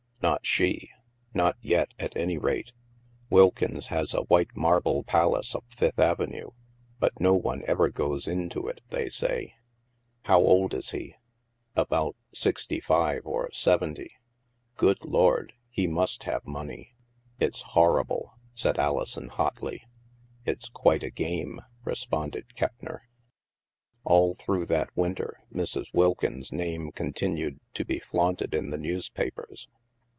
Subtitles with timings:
[0.31, 0.91] "Not she.
[1.33, 2.73] Not yet, at any rate.
[3.31, 6.51] Wilkins has a white marble palace up Fifth Avenue,
[6.99, 9.55] but no one ever goes into it, they say."
[10.27, 11.15] THE MAELSTROM 247 "How old is he?"
[11.75, 14.11] "About sixty five or seventy.*'"
[14.77, 15.53] Good Lord!
[15.71, 16.93] He must have money.""
[17.39, 19.87] It's horrible," said Alison hotly."
[20.45, 23.01] It's quite a game," responded Keppner.
[24.03, 25.85] All through that winter, Mrs.
[25.93, 29.67] Wilkins' name continued to be flaunted in the newspapers.